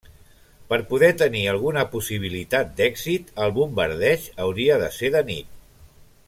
Per 0.69 0.77
poder 0.93 1.09
tenir 1.21 1.43
alguna 1.51 1.83
possibilitat 1.91 2.73
d'èxit, 2.79 3.29
el 3.45 3.53
bombardeig 3.59 4.27
hauria 4.47 4.81
de 4.87 4.91
ser 4.99 5.13
de 5.19 5.23
nit. 5.33 5.55